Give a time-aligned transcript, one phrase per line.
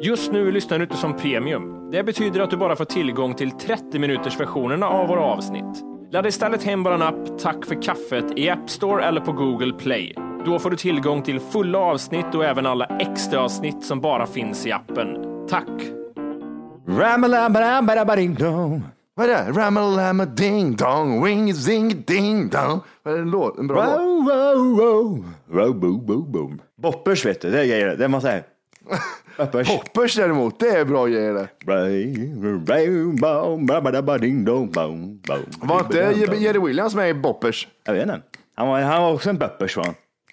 [0.00, 1.90] Just nu lyssnar du inte som premium.
[1.90, 5.84] Det betyder att du bara får tillgång till 30 minuters versionerna av våra avsnitt.
[6.12, 10.14] Ladda istället hem vår app Tack för kaffet i App Store eller på Google Play.
[10.44, 14.66] Då får du tillgång till fulla avsnitt och även alla extra avsnitt som bara finns
[14.66, 15.16] i appen.
[15.48, 15.68] Tack!
[19.14, 19.60] Vad är det?
[19.60, 22.80] Ramalama ding dong, ring zing ding dong.
[23.02, 23.58] Vad är det en låt?
[23.58, 24.00] En bra låt?
[24.00, 25.24] Wow, wow, wow.
[25.46, 26.60] Wow, boom, boom, boom.
[26.82, 27.96] Boppers vet du, det är grejer.
[27.96, 28.44] Det måste jag säga.
[29.38, 29.68] Boppers.
[29.68, 31.48] Poppers däremot, det är bra grejer det.
[35.60, 35.98] Var inte
[36.36, 37.68] Jerry Williams med i Boppers?
[37.84, 38.20] Jag vet inte.
[38.56, 39.84] Han var, han var också en boppers va?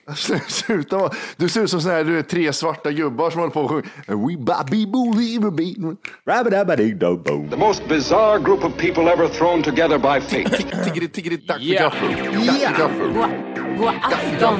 [0.47, 3.53] Sluta vara- Du ser ut som såna här, du är tre svarta gubbar som håller
[3.53, 3.85] på och sjunger.
[7.49, 10.63] The most bizarre group of people ever thrown together by fate.
[10.83, 12.07] Tiggeri, tiggeri, tack för gaffel.
[12.47, 13.13] Tack för gaffel.
[13.77, 14.59] God afton!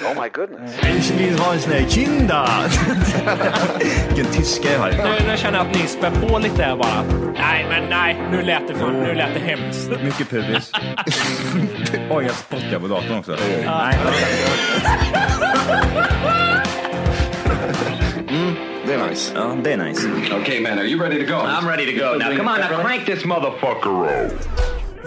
[0.00, 2.48] Ich vill ha en sån här kinda.
[4.08, 4.90] Vilken tyska jag har.
[4.90, 7.02] Nu, nu känner jag att ni spär på lite här bara.
[7.38, 9.90] Nej, men nej, nu lät det, för, nu lät det hemskt.
[10.04, 10.72] Mycket pubis.
[12.10, 13.36] Oj, jag spottar på datorn också.
[13.66, 13.98] Nej.
[18.86, 19.32] Det är nice.
[19.34, 20.08] Ja, det är nice.
[20.42, 21.38] Okay, man, are you ready to go?
[21.38, 22.36] I'm ready to go now.
[22.36, 24.32] Come on, now crank this motherfucker up.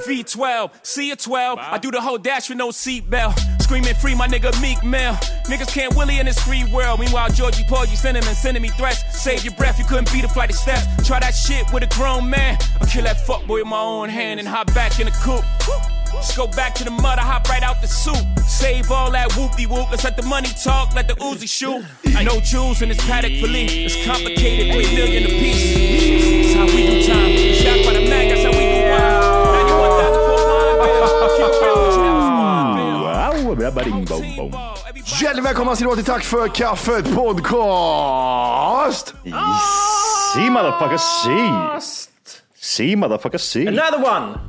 [0.08, 1.60] V12, see a 12.
[1.60, 3.51] I do the whole dash with no seatbelt.
[3.72, 5.14] Screaming free my nigga Meek Mill.
[5.48, 7.00] Niggas can't willy in this free world.
[7.00, 9.02] Meanwhile, Georgie Paul, Porgy sending and sending me threats.
[9.18, 10.84] Save your breath, you couldn't beat a flight of steps.
[11.08, 12.58] Try that shit with a grown man.
[12.82, 15.46] I'll kill that fuckboy with my own hand and hop back in the coupe.
[16.12, 18.20] Just go back to the mud, I hop right out the soup.
[18.40, 19.90] Save all that whoopty whoop.
[19.90, 21.86] Let's let the money talk, let the Uzi shoot.
[22.26, 26.52] No jewels in this paddock for It's complicated, three million apiece.
[26.54, 27.38] That's how we do time.
[27.56, 29.56] Shot by the mag, that's how we do wild.
[29.56, 32.11] 91,000 for a line bill.
[35.22, 39.16] Hjärtligt välkomna ska ni vara till Tack för kaffet podcast.
[40.34, 41.80] See motherfucker, see.
[42.56, 43.68] See motherfucker, see.
[43.68, 44.40] Another one!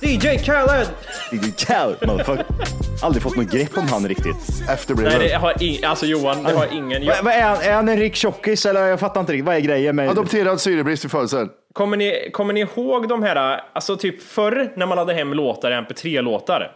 [0.00, 0.86] DJ Khaled!
[1.32, 2.46] DJ Khaled, motherfucker.
[3.02, 4.36] Aldrig fått något grepp om han riktigt.
[4.70, 5.12] Efterbliven.
[5.18, 7.02] Nej, det har ing, alltså Johan, det har ingen.
[7.02, 9.46] Jag, Vad vad är, han, är han en rik tjockis eller jag fattar inte riktigt.
[9.46, 10.08] Vad är grejen med...
[10.10, 11.48] Adopterad syrebrist i födseln.
[11.72, 15.70] kommer, ni, kommer ni ihåg de här, alltså typ förr när man hade hem låtar,
[15.70, 16.70] MP3-låtar,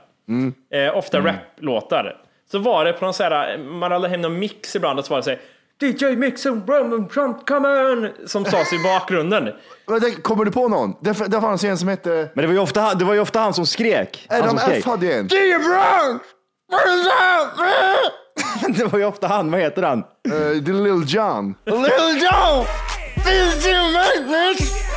[0.75, 2.17] eh, ofta rap-låtar,
[2.51, 5.11] så var det på någon så här, man hade hem någon mix ibland och så
[5.15, 5.41] var det så här,
[5.81, 8.09] DJ Mixon, Brum, Trump, come on!
[8.27, 9.45] Som sades i bakgrunden.
[10.01, 10.95] Det- Kommer du på någon?
[11.01, 13.39] Det, det fanns en som hette Men det var, ju ofta, det var ju ofta
[13.41, 14.27] han som skrek.
[14.31, 14.59] Adam.
[14.71, 15.27] F hade en.
[15.33, 16.19] DJ Brown!
[18.77, 19.99] Det var ju ofta han, vad heter han?
[19.99, 21.55] Uh, the Lil John.
[21.65, 22.65] Little Joe!
[23.25, 24.88] Did you make this?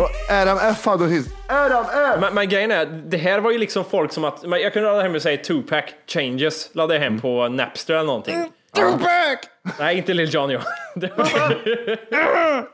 [0.00, 1.26] Och Adam F hade hit.
[1.48, 2.16] Adam F!
[2.20, 5.02] Men, men grejen är, det här var ju liksom folk som att, jag kunde ladda
[5.02, 8.52] hem och säga Tupac Changes, laddade jag hem på Napster eller någonting.
[8.76, 9.38] Tupac!
[9.78, 10.48] Nej, inte Lil Jon.
[10.94, 12.68] Det var-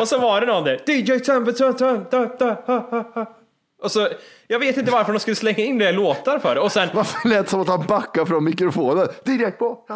[0.00, 0.80] och så var det någon där.
[0.90, 3.36] DJ Tempe, ta, ta, ta, ta, ha, ha, ha.
[3.82, 4.08] Och så,
[4.46, 6.56] jag vet inte varför de skulle slänga in det låtar för.
[6.58, 9.08] Och sen, Varför lät det som att han backar från mikrofonen?
[9.58, 9.86] På.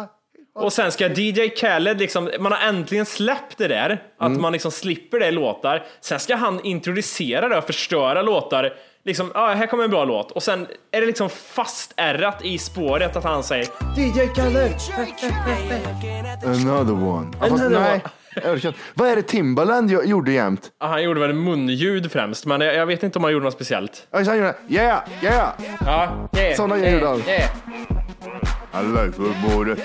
[0.55, 4.71] Och sen ska DJ Khaled liksom, man har äntligen släppt det där, att man liksom
[4.71, 5.83] slipper det i låtar.
[6.01, 8.73] Sen ska han introducera det och förstöra låtar.
[9.05, 10.31] Liksom, ah, här kommer en bra låt.
[10.31, 13.65] Och sen är det liksom fastärrat i spåret att han säger
[13.97, 14.71] DJ Khaled.
[16.45, 17.31] Another one.
[17.41, 18.01] Ja, fast, nej,
[18.43, 18.79] Jag orkar inte.
[18.93, 20.71] Vad är det Timbaland gjorde jämt?
[20.79, 23.53] Ja, Han gjorde väl munljud främst, men jag jag vet inte om han gjorde något
[23.53, 24.07] speciellt.
[24.11, 25.49] Ja, han gjorde yeah, yeah.
[25.85, 27.19] Ja, yeah, Såna grejer gjorde han.
[27.27, 27.49] yeah.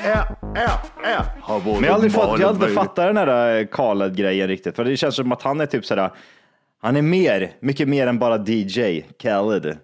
[0.05, 1.25] Yeah, yeah, yeah.
[1.41, 4.77] Har både Men jag har aldrig, fått, jag har aldrig fattat den här Khaled-grejen riktigt.
[4.77, 6.11] För det känns som att han är typ sådär,
[6.83, 9.79] han är mer, mycket mer än bara DJ, Khaled.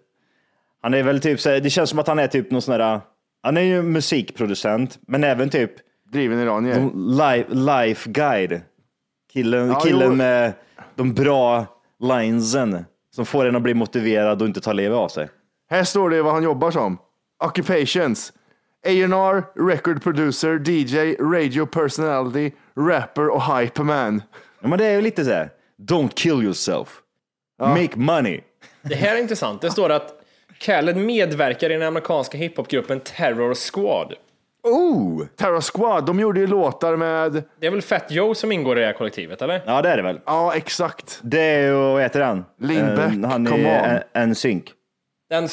[0.83, 3.01] Han är väl typ såhär, det känns som att han är typ någon sån där,
[3.43, 5.71] han är ju musikproducent, men även typ
[6.13, 6.91] Driven iranier.
[6.95, 8.61] life, life guide.
[9.33, 10.15] Killen, Ja, killen jo.
[10.15, 10.53] med
[10.95, 11.67] de bra
[12.01, 12.85] linesen
[13.15, 15.29] som får en att bli motiverad och inte ta livet av sig.
[15.71, 16.99] Här står det vad han jobbar som.
[17.45, 18.33] Occupations.
[18.85, 24.23] A&R, record producer, DJ, radio personality, rapper och hyperman.
[24.61, 26.89] Ja, men det är ju lite såhär, don't kill yourself.
[27.61, 28.41] Make money.
[28.83, 29.61] Det här är intressant.
[29.61, 30.21] Det står att
[30.59, 34.15] Khaled medverkar i den amerikanska hiphopgruppen Terror Squad.
[34.63, 35.23] Oh!
[35.37, 37.43] Terror Squad, de gjorde ju låtar med...
[37.61, 39.63] Det är väl Fat Joe som ingår i det här kollektivet, eller?
[39.67, 40.21] Ja, det är det väl.
[40.27, 41.21] Ja, exakt.
[41.23, 42.45] Det är ju, vad heter han?
[42.61, 44.03] Lindbäck, Eh, Han come är on.
[44.23, 44.73] en, en synk.
[45.31, 45.49] Den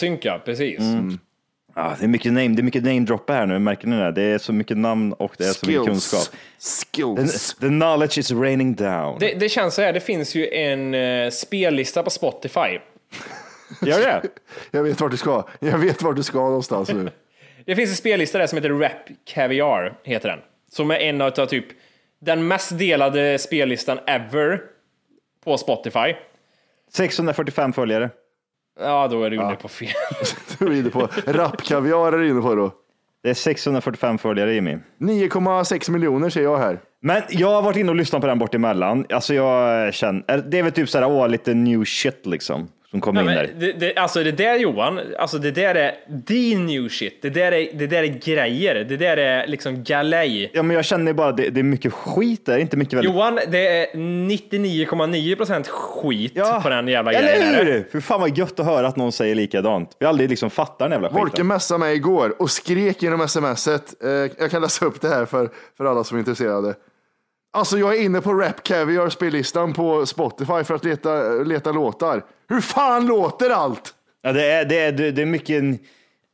[1.75, 4.12] Ja, det är mycket name, det är mycket name droppa här nu, märker ni det?
[4.12, 6.21] Det är så mycket namn och det är så mycket kunskap.
[6.21, 7.56] The, Skills.
[7.56, 9.19] the knowledge is raining down.
[9.19, 12.79] Det, det känns så här, det finns ju en uh, spellista på Spotify.
[13.81, 14.21] Gör det?
[14.71, 15.47] Jag vet vart du ska.
[15.59, 17.09] Jag vet vart du ska någonstans nu.
[17.65, 18.91] Det finns en spellista där som heter Rap
[19.25, 20.39] Caviar, heter den.
[20.71, 21.65] Som är en av typ
[22.21, 24.62] den mest delade spellistan ever
[25.44, 26.15] på Spotify.
[26.91, 28.09] 645 följare.
[28.79, 29.89] Ja, då är du inne på fel.
[30.66, 32.72] Du är inne på rapkaviar är du inne på då.
[33.24, 34.78] Det är 645 följare Jimmy.
[35.00, 36.80] 9,6 miljoner ser jag här.
[37.02, 39.06] Men jag har varit inne och lyssnat på den bort emellan.
[39.10, 42.68] Alltså jag känner, det är väl typ såhär, åh, lite new shit liksom.
[42.92, 43.74] Som kommer Ja, in men där.
[43.74, 45.96] det, det, alltså det där Johan, alltså det där är
[46.28, 47.22] the new shit.
[47.22, 48.76] Det där är, det där är grejer.
[48.76, 50.52] Det där är liksom galej.
[50.54, 53.14] Ja men jag känner bara, det, det är mycket skit där, inte mycket väldigt...
[53.16, 56.34] Johan, det är 99,9% skit
[56.64, 57.66] på den jävla eller grejen.
[57.66, 57.72] det?
[57.72, 57.88] hur?
[57.92, 59.96] För fan vad gött att höra att någon säger likadant.
[60.00, 61.20] Vi har aldrig liksom fattat den jävla skiten.
[61.22, 64.04] Volke messade mig igår och skrek genom smset.
[64.04, 66.74] Eh, jag kan läsa upp det här för, för alla som är intresserade.
[67.53, 72.24] Alltså jag är inne på Rap Caviar spellistan på Spotify för att leta, leta låtar.
[72.50, 73.94] Hur fan låter allt?
[74.21, 75.63] Ja, det, är, det, är, det är mycket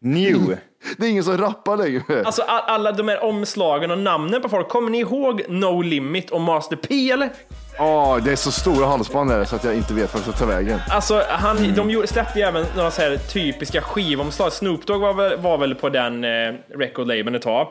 [0.01, 0.57] new.
[0.97, 2.23] Det är ingen som rappar längre.
[2.25, 4.69] Alltså all, alla de här omslagen och namnen på folk.
[4.69, 7.29] Kommer ni ihåg No Limit och Master P eller?
[7.77, 10.45] Ja, det är så stora halsband där så att jag inte vet vart jag ska
[10.45, 10.79] ta vägen.
[10.89, 14.53] Alltså, han, de gjorde, släppte ju även några så här typiska skivomslag.
[14.53, 17.67] Snoop Dogg var väl, var väl på den eh, record-labeln ett tag.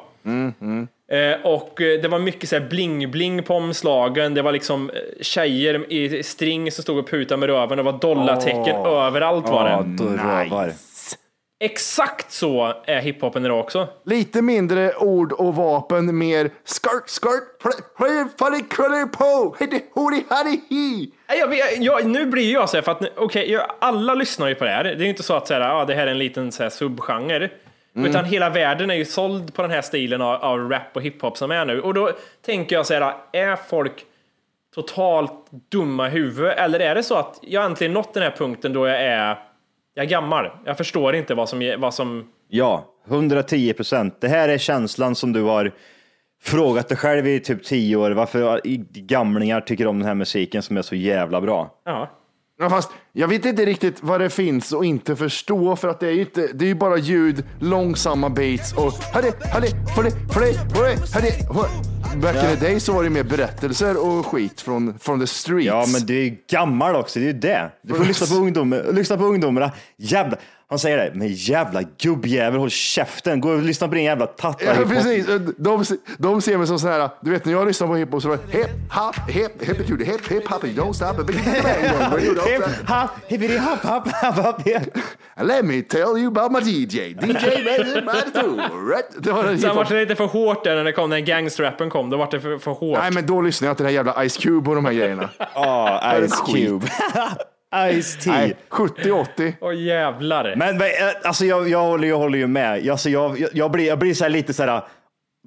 [1.12, 4.34] Eh, och eh, det var mycket så här bling-bling på omslagen.
[4.34, 7.76] Det var liksom eh, tjejer i string som stod och putade med röven.
[7.76, 10.04] Det var dollartecken överallt var Ja, det.
[10.04, 10.72] rövar.
[11.60, 13.88] Exakt så är hiphopen idag också.
[14.04, 17.42] Lite mindre ord och vapen, mer skart, skart,
[18.38, 19.56] funny, cruller, po,
[21.38, 24.64] Jag, vet- jag, nu blir jag så här, för att jag- alla lyssnar ju på
[24.64, 24.84] det här.
[24.84, 26.62] Det är ju inte så att så här, ah, det här är en liten så
[26.62, 27.50] här, subgenre.
[27.96, 31.36] Utan hela världen är ju såld på den här stilen av, av rap och hiphop
[31.36, 31.80] som är nu.
[31.80, 32.10] Och då
[32.46, 34.04] tänker jag så här, är folk
[34.74, 36.58] totalt dumma i huvudet?
[36.58, 39.38] Eller är det så att jag äntligen nått den här punkten då jag är,
[39.94, 40.50] jag är gammal?
[40.64, 44.20] Jag förstår inte vad som, vad som Ja, 110 procent.
[44.20, 45.72] Det här är känslan som du har
[46.42, 48.10] frågat dig själv i typ tio år.
[48.10, 48.60] Varför
[48.94, 51.70] gamlingar tycker om den här musiken som är så jävla bra.
[51.84, 52.10] ja.
[52.58, 56.06] Ja, fast jag vet inte riktigt vad det finns att inte förstå för att det
[56.06, 61.30] är ju inte, det är bara ljud, långsamma beats och hade, hade, hade, hade, hade.
[62.22, 65.66] Back in the day så var det mer berättelser och skit från, från the streets.
[65.66, 67.18] Ja, men du är ju gammal också.
[67.18, 67.72] Det är ju det.
[67.82, 68.92] Du får lyssna på.
[68.92, 69.72] Lyssna på ungdomarna.
[69.96, 70.36] Jävla,
[70.68, 73.40] han säger det, men jävla gubbjävel, håll käften.
[73.40, 74.64] Gå och lyssna på din jävla tatta.
[74.64, 75.26] Ja, precis.
[75.58, 75.84] De,
[76.18, 78.38] de ser mig som sån här, du vet när jag lyssnar på hiphop så var
[78.46, 81.36] det hip hop, hip, hip, hip, hip, hip, hop, don't stop it.
[82.46, 84.66] Hip, hop, hippity hop, hop, hop, hop.
[85.42, 86.96] Let me tell you about my DJ.
[86.96, 87.46] DJ
[88.90, 89.06] Right?
[89.18, 91.90] Det var den Sen var det lite för hårt där när det kom, när gangstrappen
[91.90, 92.10] kom.
[92.10, 92.98] Då var det för, för hårt.
[92.98, 95.30] Nej, men då lyssnar jag till den här jävla Ice Cube och de här grejerna.
[95.54, 96.40] Ja, är Ice.
[96.40, 96.86] Cube.
[97.74, 98.30] Ice T.
[98.30, 99.52] Nej, 70-80.
[99.60, 100.54] Åh jävlar.
[100.56, 102.90] Men, men eh, alltså jag, jag, håller, jag håller ju med.
[102.90, 104.82] Alltså jag, jag, jag blir, jag blir så här lite så här.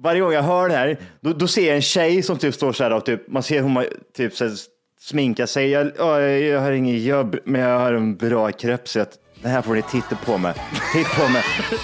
[0.02, 2.72] Varje gång jag hör det här, då, då ser jag en tjej som typ står
[2.72, 3.84] så här och typ, man ser hur man
[4.16, 4.54] typ så här,
[5.00, 5.70] sminkar sig.
[5.70, 9.48] Jag, ja, jag har ingen jobb, men jag har en bra kropp så att det
[9.48, 10.54] här får ni titta på mig.
[10.92, 11.42] Titta på mig.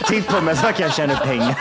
[0.09, 1.57] Titta på mig så jag kan tjäna pengar.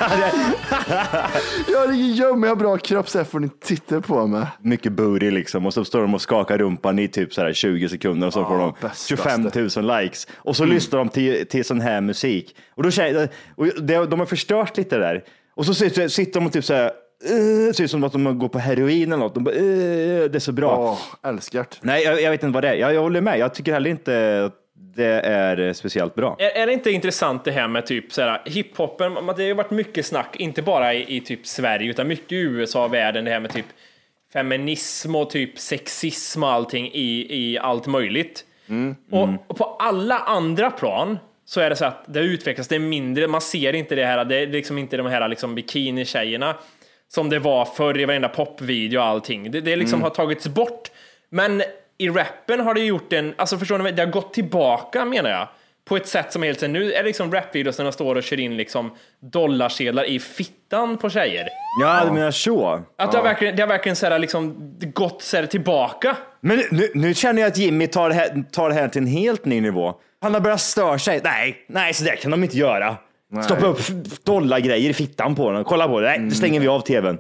[1.68, 4.48] Jag har ingen men jag har bra kropp så här får ni titta på mig.
[4.60, 7.90] Mycket booty liksom och så står de och skakar rumpan i typ så här 20
[7.90, 9.08] sekunder och så får de bästaste.
[9.08, 9.42] 25
[9.84, 10.28] 000 likes.
[10.36, 12.56] Och så lyssnar de till, till sån här musik.
[12.76, 12.90] Och, då
[13.56, 15.24] och det, de har förstört lite där.
[15.56, 16.92] Och så sitter, sitter de och typ så här
[17.32, 19.34] uh, ser ut som att de går på heroin eller något.
[19.34, 20.78] De bara, uh, det är så bra.
[20.80, 21.80] Åh, älskart.
[21.82, 22.76] Nej, jag, jag vet inte vad det är.
[22.76, 23.40] Jag, jag håller med.
[23.40, 24.65] Jag tycker heller inte att
[24.96, 26.36] det är eh, speciellt bra.
[26.40, 29.14] Är, är det inte intressant det här med typ så här, hiphopen?
[29.14, 32.36] Det har ju varit mycket snack, inte bara i, i typ Sverige, utan mycket i
[32.36, 33.66] USA och världen, det här med typ
[34.34, 38.46] feminism och typ sexism och allting i, i allt möjligt.
[39.12, 42.80] Och, och på alla andra plan så är det så att det utvecklas, det är
[42.80, 46.56] mindre, man ser inte det här, det är liksom inte de här liksom bikini-tjejerna
[47.08, 49.52] som det var förr i varenda popvideo och allting.
[49.52, 50.92] Det, det liksom har tagits bort.
[51.30, 51.64] Men
[51.98, 55.48] i rappen har det gjort en, alltså förstår ni, det har gått tillbaka menar jag.
[55.86, 58.24] På ett sätt som är helt nu är det liksom rapvideos när de står och
[58.24, 61.48] kör in liksom dollarsedlar i fittan på tjejer.
[61.82, 62.82] Ja, du menar så.
[62.98, 66.18] Att det har verkligen, det har verkligen så här liksom gått så här tillbaka.
[66.42, 69.08] Men nu, nu känner jag att Jimmy tar det, här, tar det här till en
[69.08, 69.94] helt ny nivå.
[70.22, 71.22] Han har börjat störa sig.
[71.24, 72.96] Nej, nej, så där kan de inte göra.
[73.44, 73.80] Stoppa upp
[74.24, 75.64] dollargrejer i fittan på den.
[75.64, 76.08] Kolla på det.
[76.08, 77.20] Nej, då stänger vi av tvn.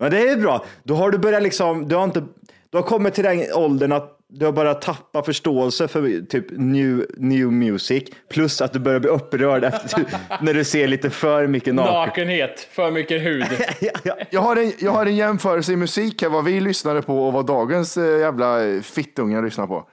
[0.00, 0.64] Men det är bra.
[0.82, 2.22] Då har du börjat liksom, du har inte,
[2.70, 7.06] du har kommit till den åldern att du har börjat tappa förståelse för typ new,
[7.16, 8.04] new music.
[8.28, 10.04] Plus att du börjar bli upprörd efter,
[10.42, 11.94] när du ser lite för mycket naken.
[11.94, 13.46] Nakenhet, för mycket hud.
[13.80, 14.16] Ja, ja.
[14.30, 17.32] Jag har, en, jag har en jämförelse i musik här, vad vi lyssnade på och
[17.32, 19.88] vad dagens eh, jävla fittungar lyssnar på.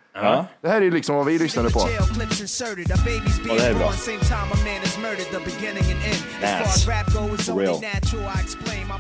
[0.62, 1.79] Det här är ju liksom vad vi lyssnade på.
[3.47, 3.91] Ja, det här är bra.
[6.41, 6.86] Yes.
[7.51, 7.81] For real.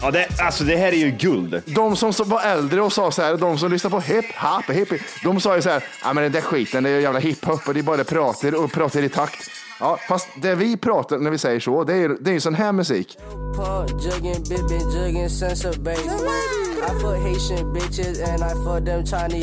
[0.01, 1.61] Ja, det, alltså det här är ju guld.
[1.65, 4.69] De som så- var äldre och sa så här, de som lyssnar på hip hop,
[4.69, 4.89] hip,
[5.23, 7.73] de sa ju så här, ja men den där skiten, det är jävla hiphop och
[7.73, 9.49] det är bara pratar och pratar i takt.
[9.79, 12.55] Ja, fast det vi pratar när vi säger så, det är det är ju sån
[12.55, 13.17] här musik.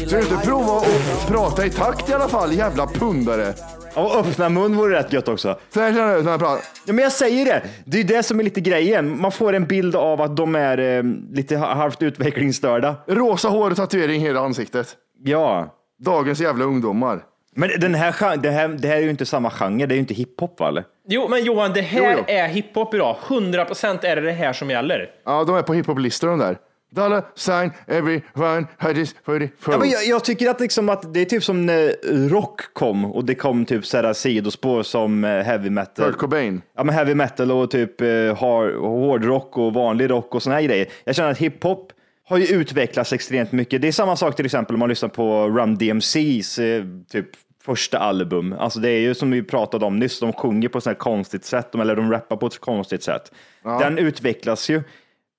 [0.06, 3.54] Ska du inte prova att prata i takt i alla fall, jävla pundare?
[3.94, 5.58] Och öppna mun vore rätt gött också.
[5.74, 6.64] Så här känner jag när jag pratar.
[6.86, 7.62] Ja, men jag säger det.
[7.84, 9.20] Det är det som är lite grejen.
[9.20, 12.96] Man får en bild av att de är eh, lite ha- halvt utvecklingsstörda.
[13.06, 14.96] Rosa hår och tatuering i hela ansiktet.
[15.24, 15.74] Ja.
[16.04, 17.22] Dagens jävla ungdomar.
[17.54, 19.86] Men den här, det, här, det här är ju inte samma genre.
[19.86, 20.68] Det är ju inte hiphop, va?
[20.68, 20.84] Eller?
[21.08, 22.34] Jo, men Johan, det här Jo, jo.
[22.34, 23.16] är hiphop idag.
[23.26, 25.10] 100% är det det här som gäller.
[25.24, 26.58] Ja, de är på hiphop-listor de där.
[26.94, 31.14] Dollar sign everyone had this for the Ja, men jag, jag tycker att, liksom att
[31.14, 35.24] det är typ som när rock kom och det kom typ så här sidospår som
[35.24, 36.04] eh, heavy metal.
[36.10, 36.62] Kurt Cobain.
[36.76, 40.62] Ja, men heavy metal och typ eh, hard, hårdrock och vanlig rock och såna här
[40.62, 40.86] grejer.
[41.04, 41.92] Jag känner att hiphop
[42.28, 43.82] har ju utvecklats extremt mycket.
[43.82, 47.26] Det är samma sak till exempel om man lyssnar på Rum DMCs eh, typ
[47.64, 48.54] första album.
[48.58, 51.00] Alltså det är ju som vi pratade om nyss, de sjunger på ett sånt här
[51.00, 53.32] konstigt sätt, eller de rappar på ett konstigt sätt.
[53.80, 54.82] Den utvecklas ju.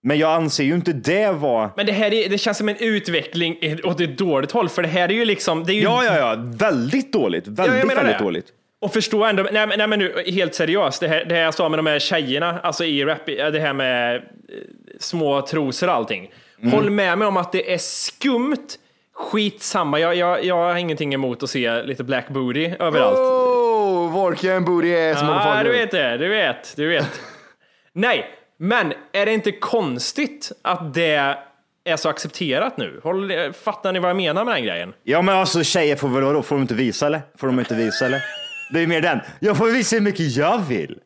[0.04, 1.70] Men jag anser ju inte det var...
[1.78, 4.88] Men det här är, det känns som en utveckling åt ett dåligt håll, för det
[4.88, 5.64] här är ju liksom...
[5.64, 7.48] Det är ju, Ja, ja, ja, väldigt dåligt.
[7.48, 8.24] Väldigt, menar väldigt det.
[8.24, 8.46] dåligt.
[8.82, 11.54] Och förstå ändå, nej, men- nej men nu helt seriöst, det här, det här jag
[11.54, 14.22] sa med de här tjejerna, alltså i rap, det här med eh,
[15.00, 16.32] små trosor och allting.
[16.62, 16.72] Mm.
[16.74, 18.68] Håll med mig om att det är skumt,
[19.16, 23.18] skitsamma, jag, jag, jag har ingenting emot att se lite black booty överallt.
[23.20, 25.64] Oh, Vorken booty ass Ja, motherfucker.
[25.64, 27.20] du vet det, du vet, du vet.
[27.94, 28.26] Nej,
[28.60, 31.36] men är det inte konstigt att det
[31.86, 33.00] är så accepterat nu?
[33.04, 33.32] Håll,
[33.64, 34.94] fattar ni vad jag menar med den grejen?
[35.04, 36.42] Ja, men alltså tjejer får väl då?
[36.44, 37.22] Får de inte visa eller?
[37.38, 38.22] Får de inte visa eller?
[38.74, 39.20] Det är mer den.
[39.40, 40.98] Jag får visa hur mycket jag vill.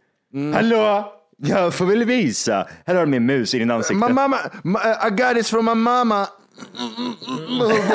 [0.53, 1.13] Hallå?
[1.37, 2.67] Jag får väl visa.
[2.85, 4.07] Här har du min mus i din ansikte.
[4.07, 6.27] My mama, ma- I got this from my mama.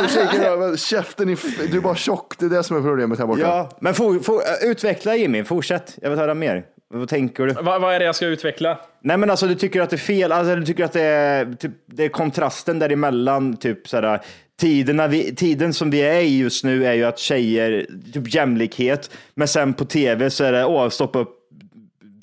[0.09, 1.37] Shaker över Käften, i,
[1.71, 2.35] du är bara tjock.
[2.39, 3.41] Det är det som är problemet här borta.
[3.41, 5.45] Ja, men for, for, äh, utveckla Jimmy.
[5.45, 5.99] Fortsätt.
[6.03, 6.65] Jag vill höra mer.
[6.95, 7.53] Vad tänker du?
[7.53, 8.79] Vad, vad är det jag ska utveckla?
[9.03, 10.33] Nej, men alltså du tycker att det är fel.
[10.33, 13.57] Alltså, du tycker att det är, typ, det är kontrasten däremellan.
[13.57, 14.21] Typ såhär,
[14.61, 19.11] tiderna vi, tiden som vi är i just nu är ju att tjejer, typ jämlikhet.
[19.35, 21.34] Men sen på tv så är det, åh, stoppa upp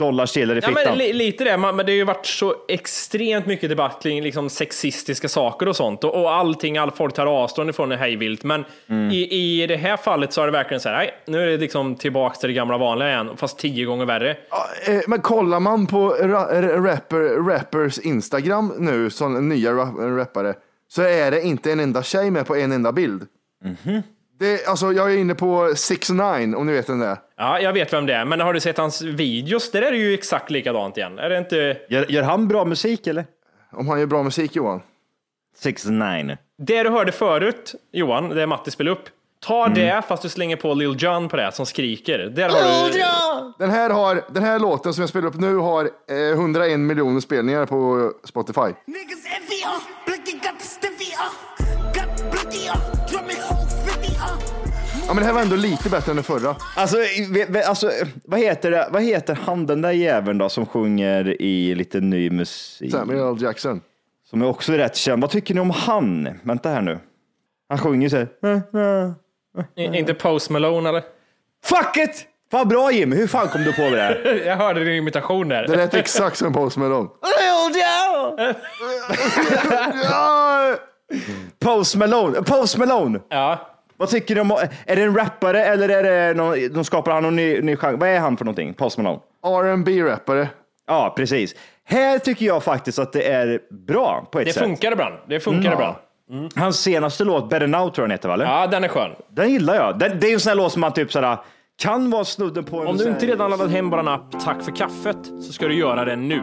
[0.02, 0.84] dollarsedlar i Ja, fittan.
[0.86, 4.50] men, li, lite det, men det har ju varit så extremt mycket debatt kring liksom,
[4.50, 6.04] sexistiska saker och sånt.
[6.04, 8.44] Och, och allting, all folk tar avstånd ifrån det hejvilt.
[8.44, 9.12] Men Mm.
[9.12, 9.28] i,
[9.62, 11.96] i det här fallet så är det verkligen så här, nej, nu är det liksom
[11.96, 14.38] tillbaka till det gamla vanliga igen, fast tio gånger värre.
[14.50, 20.54] Ja, eh, Men kollar man på ra- rapper, rappers Instagram nu, som nya ra- rappare,
[20.88, 23.22] så är det inte en enda tjej med på en enda bild.
[24.42, 27.18] Det, alltså, jag är inne på 6 9 om ni vet den där.
[27.38, 29.72] Ja, jag vet vem det är, men har du sett hans videos?
[29.72, 31.20] Där är det ju exakt likadant igen.
[31.20, 31.78] Är det inte...
[31.90, 33.26] Gör, gör han bra musik eller?
[33.72, 34.82] Om han gör bra musik Johan.
[35.58, 39.10] 6 9 Det du hörde förut, Johan, det Matti spelade upp.
[39.46, 42.20] Ta det, fast du slänger på Lil Jon på det, som skriker.
[42.20, 43.00] Där har du...
[43.60, 47.20] Den här, har, den här låten som jag spelar upp nu har eh, 101 miljoner
[47.20, 48.74] spelningar på Spotify.
[55.12, 56.56] Ja, men det här var ändå lite bättre än den förra.
[56.76, 56.98] Alltså,
[57.30, 57.92] ve- ve- alltså,
[58.26, 58.88] vad, heter det?
[58.92, 62.92] vad heter han den där jäveln då som sjunger i lite ny musik?
[62.92, 63.38] Samuel L.
[63.44, 63.82] Jackson.
[64.30, 65.22] Som är också rätt känd.
[65.22, 66.30] Vad tycker ni om han?
[66.44, 67.00] Vänta här nu.
[67.70, 68.28] Han sjunger så här.
[69.76, 71.04] I- Inte Post Malone eller?
[71.66, 72.26] Fuck it!
[72.52, 74.42] Fan bra Jim, hur fan kom du på det där?
[74.46, 75.68] Jag hörde din imitation där.
[75.68, 77.10] Det lät exakt som Post Malone.
[81.60, 83.20] Post Malone, Post Malone!
[83.30, 83.68] Ja.
[84.02, 84.52] Vad tycker du om,
[84.86, 87.96] är det en rappare eller är det någon, de skapar han någon ny, ny genre?
[87.98, 88.74] Vad är han för någonting?
[88.74, 89.20] Post Malone?
[89.46, 90.48] R&B rappare
[90.88, 91.56] Ja, precis.
[91.86, 94.64] Här tycker jag faktiskt att det är bra på ett Det sätt.
[94.64, 95.16] funkar ibland.
[95.30, 95.74] Det funkar Ja.
[96.30, 96.52] ibland.
[96.56, 98.34] Hans senaste låt, Better Now tror jag den heter, va?
[98.34, 98.46] eller?
[98.46, 99.12] Ja, den är skön.
[99.30, 100.00] Den gillar jag.
[100.00, 101.38] Den, det är en sån här låt som man typ såhär,
[101.82, 102.88] kan vara snudden på en...
[102.88, 106.06] Om du inte redan laddat hem vår app Tack för kaffet så ska du göra
[106.06, 106.42] det nu.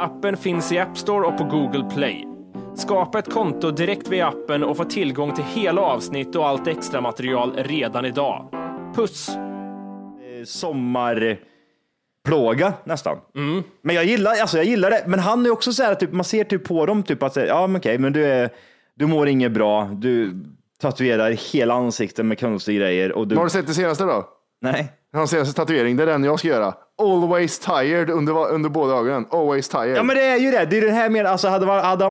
[0.00, 2.24] Appen finns i App Store och på Google Play.
[2.76, 7.00] Skapa ett konto direkt via appen och få tillgång till hela avsnitt och allt extra
[7.00, 8.48] material redan idag.
[8.94, 9.30] Puss!
[10.46, 13.18] sommarplåga nästan.
[13.82, 15.04] Men jag gillar, alltså jag gillar det.
[15.06, 17.66] Men han är också så här, typ, man ser typ på dem, typ att ja
[17.66, 18.50] men okej, men du, är,
[18.94, 20.44] du mår inget bra, du
[20.80, 23.12] tatuerar hela ansiktet med konstiga grejer.
[23.12, 23.36] Och du...
[23.36, 24.28] Har du sett det senaste då?
[24.60, 24.92] Nej.
[25.12, 26.74] Hans senaste tatuering, det är den jag ska göra.
[26.98, 29.26] Always tired under, under båda ögonen.
[29.30, 29.96] Always tired.
[29.96, 32.10] Ja men det är ju det, det är det här med, alltså hade, hade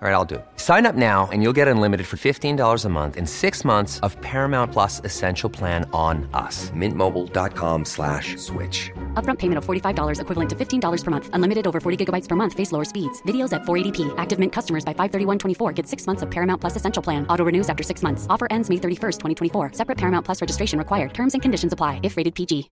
[0.00, 0.36] All right, I'll do.
[0.36, 0.46] it.
[0.56, 4.16] Sign up now and you'll get unlimited for $15 a month and six months of
[4.20, 6.70] Paramount Plus Essential Plan on us.
[6.70, 8.92] Mintmobile.com slash switch.
[9.14, 11.30] Upfront payment of $45 equivalent to $15 per month.
[11.32, 12.52] Unlimited over 40 gigabytes per month.
[12.54, 13.20] Face lower speeds.
[13.22, 14.14] Videos at 480p.
[14.18, 17.26] Active Mint customers by 531.24 get six months of Paramount Plus Essential Plan.
[17.28, 18.24] Auto renews after six months.
[18.30, 19.72] Offer ends May 31st, 2024.
[19.72, 21.12] Separate Paramount Plus registration required.
[21.12, 22.70] Terms and conditions apply if rated PG.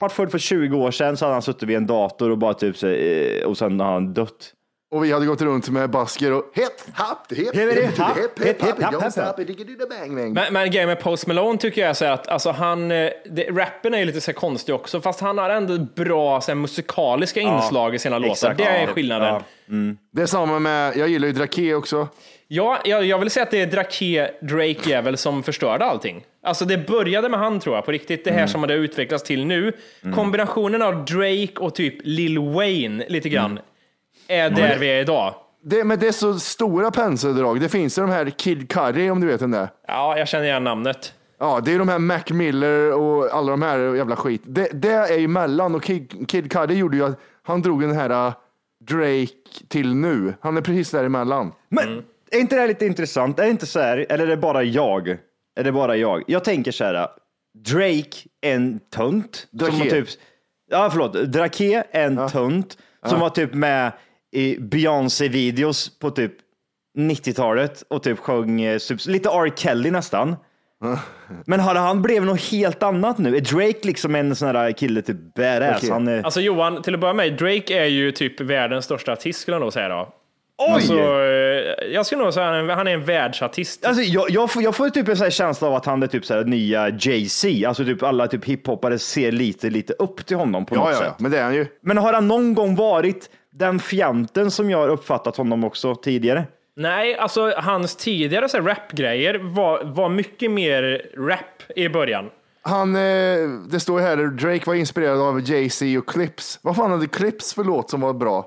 [0.00, 2.54] varit född för 20 år sedan så hade han suttit vid en dator och bara
[2.54, 4.52] typ så, eh, och sen har han dött.
[4.92, 6.80] Och vi hade gått runt med basker och hop.
[9.12, 10.32] stop it, digga, digga, bang, bang.
[10.32, 13.44] Men, men grejen med Post Malone tycker jag är så att alltså han, eh, det,
[13.50, 17.40] rappen är ju lite så konstig också, fast han har ändå bra så här, musikaliska
[17.40, 18.54] inslag i sina låtar.
[18.54, 18.86] Det är Ja.
[18.86, 19.28] skillnaden.
[19.34, 19.42] Ja.
[20.12, 22.08] Det är samma med, jag gillar ju Drake också.
[22.48, 26.24] Ja, jag, jag vill säga att det är Drake, Drake jävel som förstörde allting.
[26.42, 28.24] Alltså det började med han tror jag, på riktigt.
[28.24, 29.72] Det här som det utvecklats till nu.
[30.14, 33.58] Kombinationen av Drake och typ Lil Wayne lite grann
[34.32, 35.34] är där vi är idag.
[35.64, 37.60] Det, men det är så stora penseldrag.
[37.60, 39.68] Det finns ju de här Kid Curry om du vet den där.
[39.88, 41.14] Ja, jag känner igen namnet.
[41.38, 44.42] Ja, det är de här Mac Miller och alla de här jävla skit.
[44.44, 47.92] Det, det är ju mellan och Kid, Kid Cudi gjorde ju att han drog den
[47.92, 48.34] här uh,
[48.88, 49.28] Drake
[49.68, 50.34] till nu.
[50.40, 51.52] Han är precis däremellan.
[51.68, 53.38] Men är inte det här lite intressant?
[53.38, 55.08] Är det inte så här, eller är det bara jag?
[55.56, 56.22] Är det bara jag?
[56.26, 57.08] Jag tänker så här,
[57.68, 59.46] Drake en tunt.
[59.50, 59.72] Drake.
[59.72, 60.08] Som var typ,
[60.70, 62.78] ja förlåt, Drake en tunt.
[63.06, 63.92] Som var typ med
[64.32, 66.32] i Beyoncé-videos på typ
[66.98, 69.52] 90-talet och typ sjöng eh, typ, lite R.
[69.56, 70.36] Kelly nästan.
[71.46, 73.36] Men har han blivit något helt annat nu?
[73.36, 75.76] Är Drake liksom en sån här kille, typ badass?
[75.76, 75.90] Okej.
[75.90, 76.22] Han är...
[76.22, 79.60] Alltså Johan, till att börja med, Drake är ju typ världens största artist skulle jag
[79.60, 80.08] nog säga då.
[80.58, 80.72] Oj!
[80.74, 83.84] Alltså, eh, jag skulle nog säga att han är- han är en världsartist.
[83.86, 86.06] Alltså, jag, jag, får, jag får typ en sån här känsla av att han är
[86.06, 87.68] typ så här nya Jay-Z.
[87.68, 90.98] Alltså typ alla typ hiphoppare ser lite, lite upp till honom på Ja, något ja,
[90.98, 91.06] sätt.
[91.08, 91.66] ja, men det är han ju.
[91.82, 96.44] Men har han någon gång varit den fjanten som jag har uppfattat honom också tidigare?
[96.76, 102.30] Nej, alltså hans tidigare så här rapgrejer var, var mycket mer rap i början.
[102.62, 103.00] Han, eh,
[103.70, 106.58] det står ju här, Drake var inspirerad av Jay-Z och Clips.
[106.62, 108.46] Vad fan hade Clips för låt som var bra?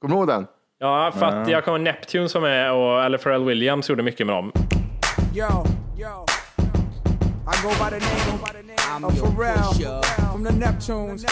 [0.00, 0.46] Kommer du ihåg den?
[0.78, 4.36] Ja, för att jag kommer Neptune som är, och, eller Pharrell Williams gjorde mycket med
[4.36, 4.52] dem.
[5.34, 5.44] Yo,
[5.98, 6.24] yo.
[7.48, 8.67] I
[9.00, 11.24] go by the name of Pharrell from the Neptunes.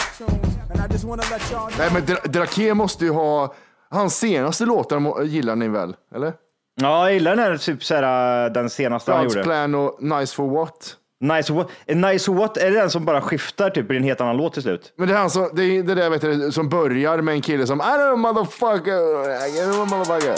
[0.71, 1.77] And I just wanna let y'all know.
[1.77, 3.53] Nej, men Dra- Drake måste ju ha,
[3.89, 5.95] hans senaste låtar gillar ni väl?
[6.15, 6.33] Eller?
[6.81, 9.43] Ja, jag gillar den här, typ så här, äh, den senaste han God's gjorde.
[9.43, 10.95] Plan och Nice for What.
[11.21, 11.67] Nice what?
[11.85, 12.57] Eh, Nice what?
[12.57, 14.93] Är det den som bara skiftar typ i en helt annan låt till slut?
[14.97, 17.41] Men det är han som, det är det där vet du, som börjar med en
[17.41, 20.37] kille som I don't know motherfucker, I don't know motherfucker.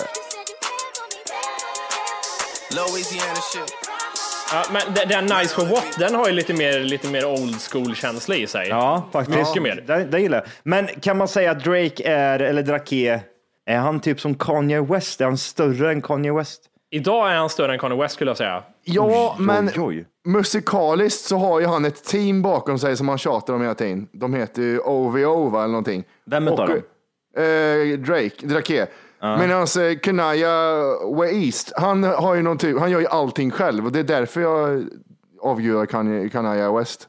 [2.75, 3.88] Louisiana shit.
[4.53, 8.35] Ja, men den- Nice for What, den har ju lite mer, lite mer old school-känsla
[8.35, 8.67] i sig.
[8.67, 9.37] Ja, faktiskt.
[9.37, 9.83] Mycket mer.
[9.87, 10.47] Det, det gillar jag.
[10.63, 13.21] Men kan man säga att Drake är, eller Drake,
[13.65, 15.21] är han typ som Kanye West?
[15.21, 16.61] Är han större än Kanye West?
[16.91, 18.63] Idag är han större än Kanye West skulle jag säga.
[18.83, 20.05] Ja, men oj, oj.
[20.25, 24.07] musikaliskt så har ju han ett team bakom sig som han tjatar om hela tiden.
[24.11, 26.03] De heter ju OVO va, eller någonting.
[26.25, 26.77] Vem utav Och, dem?
[27.37, 28.87] eh, Drake, Drake.
[29.21, 30.83] Medan eh, Kanaya
[31.21, 34.41] West, han har ju någon typ, han gör ju allting själv och det är därför
[34.41, 34.85] jag
[35.89, 37.07] Kanye- Kanaya West.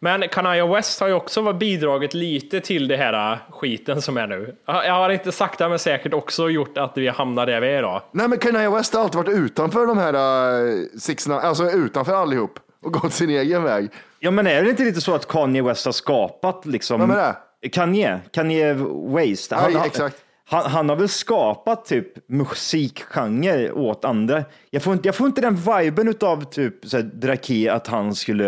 [0.00, 4.56] Men Kanye West har ju också bidragit lite till det här skiten som är nu.
[4.66, 8.02] Jag har inte sakta men säkert också gjort att vi hamnar där vi är idag.
[8.12, 12.12] Nej men Kanye West har alltid varit utanför de här uh, six, Nine- alltså utanför
[12.14, 13.88] allihop och gått sin egen väg.
[14.20, 17.00] Ja, men är det inte lite så att Kanye West har skapat liksom?
[17.00, 17.16] Vem är
[17.62, 17.68] det?
[17.68, 18.74] Kanye, Kanye
[19.08, 19.50] West.
[19.50, 20.16] Nej, han, exakt.
[20.46, 24.44] Han, han har väl skapat typ musikgenre åt andra.
[24.70, 28.14] Jag får inte, jag får inte den viben av typ så här, Drake att han
[28.14, 28.46] skulle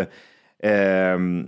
[0.63, 0.71] eh,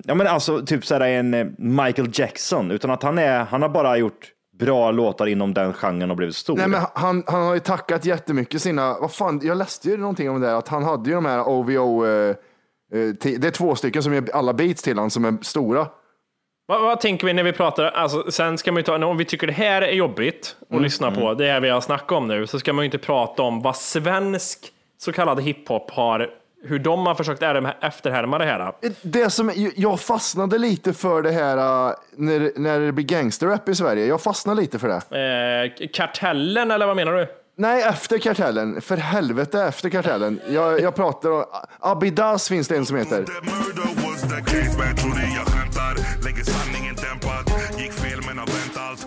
[0.04, 3.62] ja men alltså typ så här en eh, Michael Jackson, utan att han är, han
[3.62, 6.58] har bara gjort bra låtar inom den genren och blivit stor.
[6.58, 10.30] Nej, men han, han har ju tackat jättemycket sina, vad fan, jag läste ju någonting
[10.30, 13.76] om det där, att han hade ju de här OVO, eh, eh det är två
[13.76, 15.88] stycken som gör alla beats till han som är stora.
[16.70, 19.26] Vad, vad tänker vi när vi pratar, alltså, sen ska man ju ta, om vi
[19.26, 22.48] tycker det här är jobbigt att lyssna på, det här vi har snackat om nu,
[22.48, 24.60] så ska man ju inte prata om vad svensk
[24.98, 26.30] så kallad hiphop har,
[26.64, 28.72] hur de har försökt ärma- efterhärma det här.
[29.02, 33.76] Det som, jag fastnade lite för det här eh, när, när det blir gangsterrap i
[33.76, 34.06] Sverige.
[34.06, 35.72] Jag fastnade lite för det.
[35.76, 37.28] Eh, kartellen, eller vad menar du?
[37.60, 38.82] Nej, efter kartellen.
[38.82, 40.42] För helvete efter kartellen.
[40.50, 41.46] Jag, jag pratar om,
[41.80, 43.26] Abidas finns det en som heter.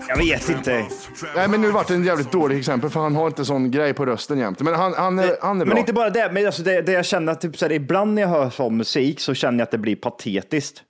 [0.08, 0.86] Jag vet inte.
[1.36, 3.94] Nej, men nu vart det en jävligt dålig exempel för han har inte sån grej
[3.94, 4.60] på rösten jämt.
[4.60, 5.74] Men han, han, är, han är bra.
[5.74, 8.14] Men inte bara det, men alltså det, det jag känner att typ så här, ibland
[8.14, 10.82] när jag hör sån musik så känner jag att det blir patetiskt.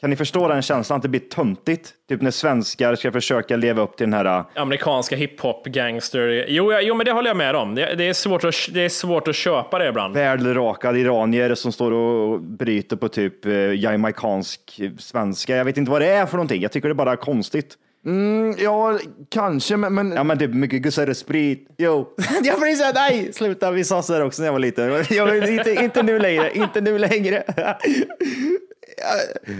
[0.00, 0.96] Kan ni förstå den känslan?
[0.96, 1.92] Att det blir töntigt?
[2.08, 4.44] Typ när svenskar ska försöka leva upp till den här...
[4.54, 6.44] Amerikanska hiphop, gangster.
[6.48, 7.74] Jo, ja, jo, men det håller jag med om.
[7.74, 10.14] Det, det, är svårt att, det är svårt att köpa det ibland.
[10.14, 15.56] Välrakade iranier som står och bryter på typ eh, jamaicansk svenska.
[15.56, 16.62] Jag vet inte vad det är för någonting.
[16.62, 17.74] Jag tycker det är bara konstigt.
[18.06, 18.98] Mm, ja,
[19.30, 19.94] kanske, men...
[19.94, 20.12] men...
[20.12, 21.68] Ja, men typ mycket gussar och sprit.
[21.78, 22.14] Jo.
[22.42, 23.70] jag blir såhär, nej, sluta.
[23.70, 25.04] Vi sa sådär också när jag var liten.
[25.10, 27.44] Jag, inte, inte nu längre, inte nu längre.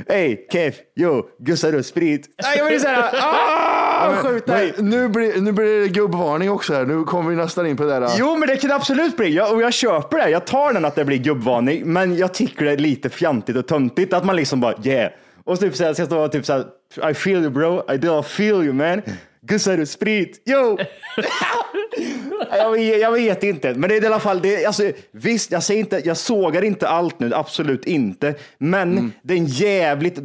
[0.08, 2.26] Hej, Kev, jo, gussar och sprit.
[2.42, 4.72] Nej, jag blir såhär, ah, skjut dig.
[4.76, 6.84] Men nu, blir, nu blir det gubbvarning också här.
[6.84, 8.10] Nu kommer vi nästan in på det där.
[8.18, 9.34] Jo, men det kan absolut bli.
[9.34, 10.30] Jag, och jag köper det.
[10.30, 13.66] Jag tar den att det blir gubbvarning, men jag tycker det är lite fjantigt och
[13.66, 15.12] töntigt att man liksom bara yeah.
[15.44, 16.64] Och typ såhär, ska stå och typ såhär,
[17.10, 19.02] I feel you bro, I do feel you man.
[19.46, 20.42] Gussar du sprit?
[20.44, 20.78] Jo!
[22.50, 25.52] jag, vet, jag vet inte, men det är i alla fall, det, är- alltså, visst,
[25.52, 28.34] jag, säger inte, jag sågar inte allt nu, absolut inte.
[28.58, 30.18] Men det är en jävligt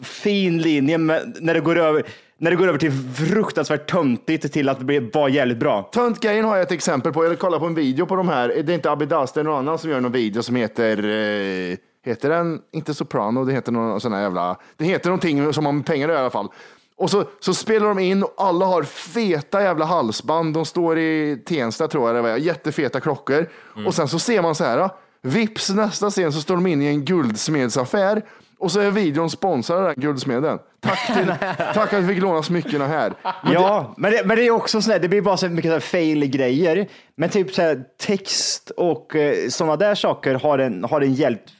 [0.00, 2.02] fin linje med, när, det går över,
[2.38, 2.92] när det går över till
[3.30, 5.82] fruktansvärt töntigt till att det blir bara jävligt bra.
[5.92, 7.24] Töntgrejen har jag ett exempel på.
[7.24, 8.48] Jag kollade på en video på de här.
[8.48, 11.76] Det är inte Abidas, det är någon annan som gör någon video som heter, eh,
[12.04, 15.72] heter den, inte Soprano, det heter någon sån här jävla, det heter någonting som har
[15.72, 16.48] med pengar i alla fall.
[16.96, 20.54] Och så, så spelar de in och alla har feta jävla halsband.
[20.54, 23.50] De står i Tensta tror jag det var, jättefeta klockor.
[23.86, 24.90] Och sen så ser man så här,
[25.22, 28.22] vips nästa scen så står de inne i en guldsmedsaffär.
[28.58, 30.58] Och så är videon sponsrad av den guldsmeden.
[30.80, 31.34] Tack, till,
[31.74, 33.12] tack att vi fick låna smyckena här.
[33.52, 36.88] ja, men, det, men det är också sådär, det blir bara så mycket så fail-grejer.
[37.16, 41.52] Men typ så här, text och eh, sådana där saker har en, har en hjälpt.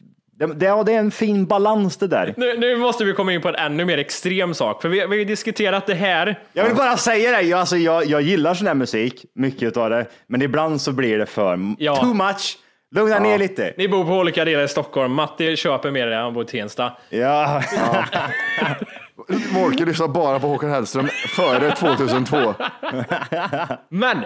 [0.48, 2.34] Det, det, ja, det är en fin balans det där.
[2.36, 5.06] Nu, nu måste vi komma in på en ännu mer extrem sak, för vi, vi
[5.06, 6.40] har ju diskuterat det här.
[6.52, 9.90] Jag vill bara säga det, jag, alltså, jag, jag gillar sån här musik, mycket av
[9.90, 11.96] det, men ibland så blir det för Ja.
[11.96, 12.58] too much.
[12.94, 13.74] Lugna ner lite.
[13.78, 15.12] Ni bor på olika delar i Stockholm.
[15.12, 16.92] Matti köper mer än han bor i Tensta.
[17.10, 17.62] Ja.
[19.54, 22.54] Wolke lyssnar bara på Håkan Hellström före 2002.
[23.88, 24.18] Men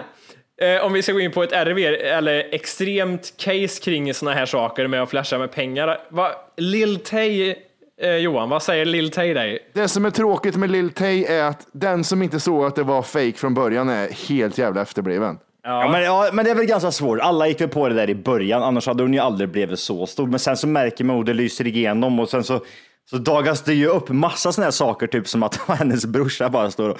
[0.61, 4.45] eh, om vi ska gå in på ett RV eller extremt case kring såna här
[4.45, 5.97] saker med att flasha med pengar.
[6.09, 7.55] Va, Lil Tay,
[8.01, 9.59] eh, Johan, vad säger Lil Tay dig?
[9.73, 12.83] Det som är tråkigt med Lil Tay är att den som inte såg att det
[12.83, 15.37] var fake från början är helt jävla efterbliven.
[15.63, 17.19] Ja, men, ja, men det är väl ganska svårt.
[17.19, 20.05] Alla gick väl på det där i början, annars hade hon ju aldrig blivit så
[20.05, 20.27] stor.
[20.27, 22.61] Men sen så märker man hur det lyser igenom och sen så,
[23.09, 26.71] så dagas det ju upp massa sådana här saker, typ som att hennes brorsa bara
[26.71, 26.99] står och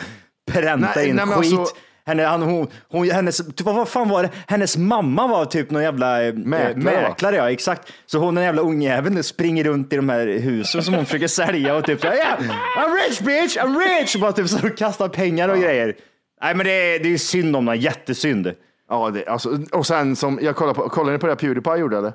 [0.51, 1.59] präntar Nej, in nej, skit.
[1.59, 1.75] alltså-
[2.09, 4.29] Henne, han, hon, hon, hennes, typ, vad fan var det?
[4.47, 7.09] Hennes mamma var typ någon jävla eh, Mäklare, va?
[7.09, 7.93] mäklare ja, exakt.
[8.05, 11.75] Så hon den jävla ungjäveln springer runt i de här husen som hon försöker sälja
[11.75, 12.39] och typ, ja, yeah,
[12.77, 14.15] I'm rich bitch, I'm rich!
[14.15, 15.95] Bara typ så kastar pengar och grejer.
[16.41, 18.51] Nej men det är, det är ju synd om henne, jättesynd.
[18.89, 21.97] Ja, det, alltså, och sen som, jag kollar på, kollar ni på det Pewdiepie gjorde
[21.97, 22.13] eller?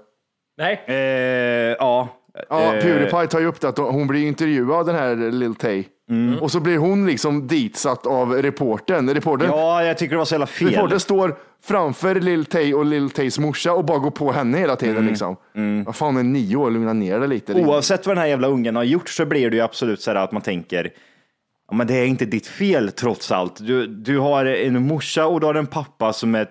[0.58, 0.84] Nej.
[0.86, 0.96] Eh,
[1.78, 2.08] ja.
[2.48, 5.84] Ja, Eh, Pewdiepie tar ju upp det att hon blir intervjuad den här Lil Tay
[6.10, 6.38] Mm.
[6.38, 9.10] Och så blir hon liksom ditsatt av reportern.
[9.10, 10.68] reportern Ja, jag tycker det var så jävla fel.
[10.68, 14.76] Reportern står framför Lil Tay och Lil Tays morsa och bara går på henne hela
[14.76, 14.96] tiden.
[14.96, 15.08] Mm.
[15.08, 15.36] Liksom.
[15.86, 17.54] Vad fan, en nio år, lugna ner dig lite.
[17.54, 20.16] Oavsett vad den här jävla ungen har gjort så blir det ju absolut så här
[20.16, 20.90] att man tänker
[21.70, 23.66] ja, men det är inte ditt fel trots allt.
[23.66, 26.48] Du, du har en morsa och du har en pappa som är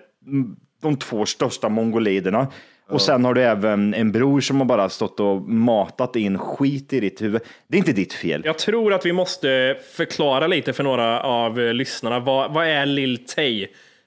[0.82, 2.48] de två största mongoliderna.
[2.88, 6.92] Och sen har du även en bror som har bara stått och matat in skit
[6.92, 7.42] i ditt huvud.
[7.68, 8.42] Det är inte ditt fel.
[8.44, 12.20] Jag tror att vi måste förklara lite för några av lyssnarna.
[12.20, 13.66] Vad, vad är Lil Tay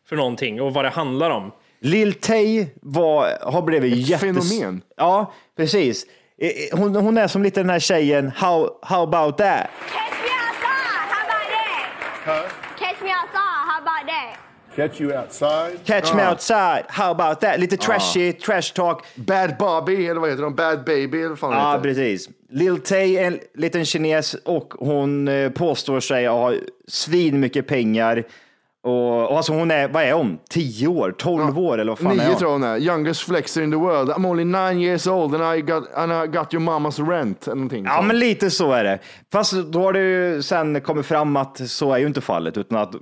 [0.09, 1.51] för någonting och vad det handlar om?
[1.79, 4.49] Lil Tay var, har blivit Ett jättes...
[4.49, 4.81] fenomen.
[4.97, 6.05] Ja, precis.
[6.41, 9.67] Eh, eh, Hon, hon är som lite den här tjejen, how, how about that?
[9.93, 11.07] Catch me outside.
[11.09, 11.47] How about
[12.25, 12.79] that?
[12.79, 13.67] Catch me outside.
[13.69, 14.37] How about that?
[14.77, 15.77] Catch you outside.
[15.85, 16.31] Catch me Ja.
[16.31, 17.59] outside, how about that?
[17.59, 19.05] Lite trashy, trash talk.
[19.15, 20.55] Bad Bobby, eller vad heter de?
[20.55, 21.83] Bad Baby, eller vad fan Ja, heter.
[21.83, 22.29] precis.
[22.49, 26.53] Lil Tay är en liten kines och hon eh, påstår sig ha
[26.87, 28.23] svin mycket pengar.
[28.83, 30.37] Och, och alltså hon är, vad är hon?
[30.49, 32.35] 10 år, 12 år eller vad fan är Nio hon?
[32.37, 32.77] tror jag hon är.
[32.77, 34.09] Youngest flexer in the world.
[34.09, 37.47] I'm only nine years old and I got, and I got your mamas rent.
[37.47, 38.99] Eller någonting Ja, men lite så är det.
[39.33, 42.77] Fast då har det ju sen kommit fram att så är ju inte fallet, utan
[42.77, 42.93] att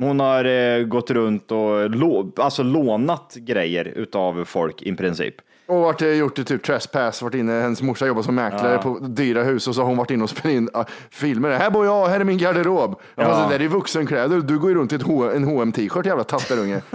[0.00, 5.34] hon har eh, gått runt och lå, alltså lånat grejer utav folk i princip.
[5.66, 8.82] Och varit, eh, gjort det typ trespass, varit inne, hennes morsa jobbar som mäklare Ja.
[8.82, 11.50] på dyra hus och så har hon varit inne och spelat in uh, filmer.
[11.50, 13.00] Här bor jag, här är min garderob.
[13.14, 13.22] Ja.
[13.22, 13.28] Ja.
[13.28, 14.96] Fast det där är vuxenkläder, du går ju runt i
[15.36, 16.80] en hm t-shirt jävla tattarunge.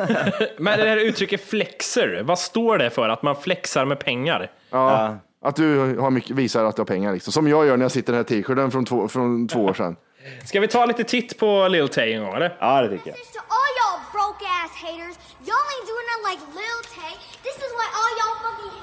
[0.58, 3.10] Men det här uttrycket flexer, vad står det för?
[3.10, 4.52] Att man flexar med pengar?
[4.70, 5.18] Ja.
[5.44, 7.34] Att du har mycket, visar att du har pengar liksom.
[7.34, 9.74] Som jag gör när jag sitter i den här t-shirten från två, från två år
[9.74, 9.96] sedan.
[10.46, 12.58] Ska vi ta lite titt på Lil Tay en gång eller?
[12.60, 13.18] Ja, det tycker jag.
[13.18, 15.16] To all y'all broke ass haters,
[15.48, 17.14] y'all ain't doing it like Lil Tay.
[17.46, 18.81] This is why all y'all fucking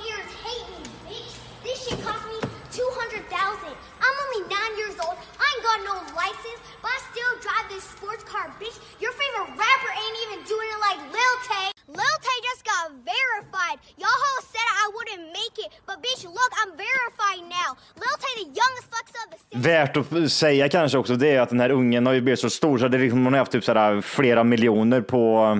[19.68, 22.50] Värt att säga kanske också, det är att den här ungen har ju blivit så
[22.50, 25.58] stor så det liksom, hon har haft typ sådär flera miljoner på,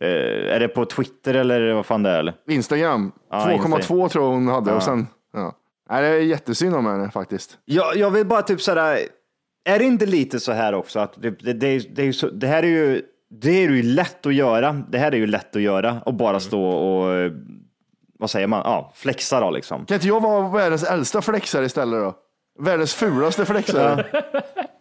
[0.00, 2.18] eh, är det på Twitter eller vad fan det är?
[2.18, 2.34] Eller?
[2.48, 4.08] Instagram, Ja, 2,2 Instagram.
[4.08, 4.76] tror jag hon hade Ja.
[4.76, 5.52] och sen, ja.
[5.90, 7.58] Nej, det är jättesynd om henne faktiskt.
[7.64, 8.98] Jag, jag vill bara typ sådär,
[9.64, 12.62] är det inte lite så här också att det, det, det, det, så, det här
[12.62, 14.72] är ju, det är ju lätt att göra.
[14.72, 17.30] Det här är ju lätt att göra och bara stå och,
[18.18, 19.86] vad säger man, ja, flexa då liksom.
[19.86, 22.14] Kan inte jag vara världens äldsta flexare istället då?
[22.58, 24.04] Världens fulaste flexare.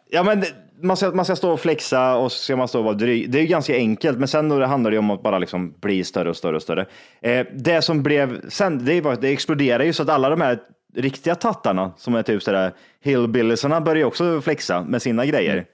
[0.09, 2.79] Ja, men det- man ska, man ska stå och flexa och så ska man stå
[2.79, 3.31] och vara dryg.
[3.31, 5.73] Det är ju ganska enkelt, men sen då det handlar det om att bara liksom
[5.81, 6.85] bli större och större och större.
[7.21, 10.59] Eh, det som blev sen, det, var, det exploderade ju så att alla de här
[10.95, 15.65] riktiga tattarna som är typ sådär hillbilliesarna börjar ju också flexa med sina grejer.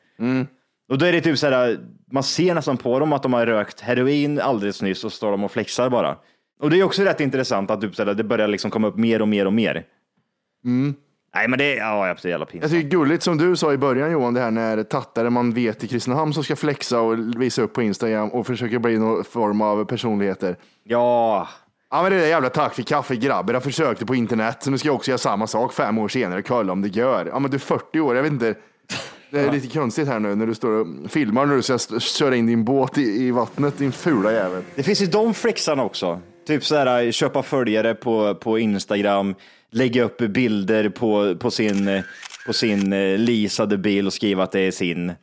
[0.90, 1.78] Och då är det typ sådär,
[2.12, 5.44] man ser nästan på dem att de har rökt heroin alldeles nyss och står de
[5.44, 6.18] och flexar bara.
[6.62, 9.22] Och det är också rätt intressant att typ sådär, det börjar liksom komma upp mer
[9.22, 9.84] och mer och mer.
[11.36, 12.72] Nej, men det är, ja, jag blir så jävla pinsamt.
[12.72, 15.84] Jag tycker gulligt som du sa i början Johan, det här när tattare man vet
[15.84, 19.62] i Kristinehamn som ska flexa och visa upp på Instagram och försöker bli någon form
[19.62, 20.56] av personligheter.
[20.84, 21.48] Ja,
[21.94, 24.78] Ja men det där jävla tack för kaffe grabbar, jag försökte på internet så nu
[24.78, 27.26] ska jag också göra samma sak fem år senare, kolla om det gör.
[27.26, 28.56] Ja men du är 40 år, jag vet inte.
[29.32, 32.36] Det är lite konstigt här nu när du står och filmar när du ska köra
[32.36, 34.63] in din båt i, i vattnet, din fula jävel.
[34.76, 36.22] Det finns ju de flexarna också.
[36.48, 39.36] Typ sådär köpa följare på, på Instagram,
[39.71, 42.03] lägga upp bilder på, på sin, eh,
[42.45, 45.13] på sin eh, leasade bil och skriva att det är sin.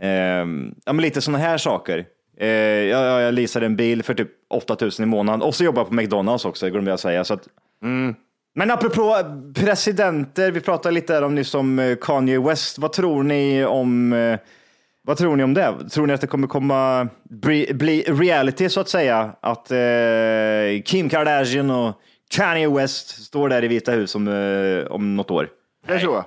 [0.00, 2.06] Ehm, ja, men lite sådana här saker.
[2.40, 5.88] Eh, jag, jag leasade en bil för typ 8000 i månaden och så jobbar jag
[5.88, 7.24] på McDonalds också, glömde jag säga.
[7.24, 7.48] Så att,
[8.54, 9.16] Men apropå
[9.54, 12.78] presidenter, vi pratade lite där om nyss om eh, Kanye West.
[12.78, 14.38] Vad tror ni om eh,
[15.02, 15.88] vad tror ni om det?
[15.90, 19.32] Tror ni att det kommer komma bli, bli reality så att säga?
[19.40, 25.16] Att eh, Kim Kardashian och Kanye West står där i Vita hus om, eh, om
[25.16, 25.48] något år?
[25.86, 26.24] Det tror jag.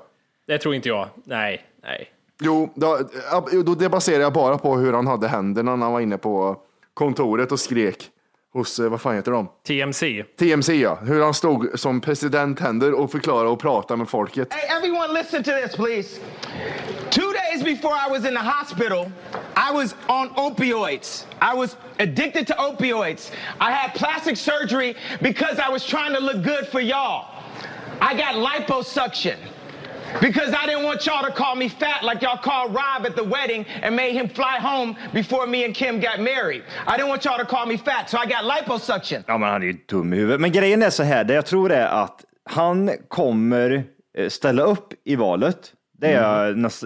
[0.48, 1.08] Det tror inte jag.
[1.24, 2.12] Nej, nej.
[2.44, 3.00] Jo, då,
[3.66, 6.58] då, det baserar jag bara på hur han hade händerna när han var inne på
[6.94, 8.10] kontoret och skrek
[8.54, 9.48] hos, eh, vad fan heter de?
[9.68, 10.24] TMC.
[10.40, 14.54] TMC ja, hur han stod som presidenthänder och förklarade och pratade med folket.
[14.54, 16.20] Hey, everyone, listen to this, please.
[17.10, 17.31] Two
[17.64, 19.12] days before I was in the hospital,
[19.56, 21.26] I was on opioids.
[21.42, 23.32] I was addicted to opioids.
[23.60, 27.28] I had plastic surgery because I was trying to look good for y'all.
[28.02, 29.38] I got liposuction
[30.20, 33.24] because I didn't want y'all to call me fat like y'all called Rob at the
[33.24, 36.64] wedding and made him fly home before me and Kim got married.
[36.88, 39.24] I didn't want y'all to call me fat, so I got liposuction.
[39.28, 40.42] Ja, men han är ju dum i huvudet.
[40.42, 43.84] Men grejen är så här, det jag tror är att han kommer
[44.18, 45.74] eh, ställa upp i valet.
[46.02, 46.84] Det är jag, näst,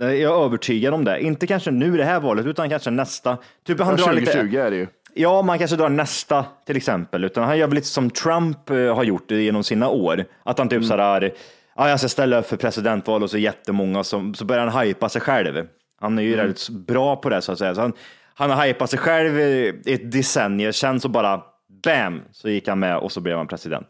[0.00, 1.20] jag är övertygad om det.
[1.22, 3.38] Inte kanske nu det här valet, utan kanske nästa.
[3.66, 4.86] Typ han Ja, drar 2020 lite, är det ju.
[5.14, 7.24] Ja, man kanske drar nästa till exempel.
[7.24, 10.24] Utan han gör väl lite som Trump eh, har gjort genom sina år.
[10.42, 10.88] Att han typ Mm.
[10.88, 11.32] sådär,
[11.76, 15.08] ja, jag ska ställa upp för presidentval och så jättemånga som, så börjar han hypa
[15.08, 15.66] sig själv.
[16.00, 16.38] Han är ju Mm.
[16.46, 17.74] väldigt bra på det så att säga.
[17.74, 17.92] Så han,
[18.34, 21.42] han har hypat sig själv i ett decennium, sen så bara
[21.84, 23.86] bam, så gick han med och så blev han president.